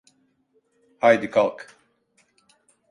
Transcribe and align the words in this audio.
Haydi 1.01 1.31
kalk. 1.31 1.75